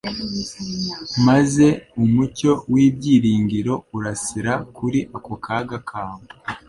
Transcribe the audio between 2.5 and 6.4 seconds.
w'ibyiringiro urasira kuri ako kaga kabo.